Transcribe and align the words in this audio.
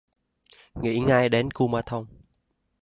Nghĩ 0.75 0.99
ngay 0.99 1.29
đến 1.29 1.51
kumanthong 1.51 2.05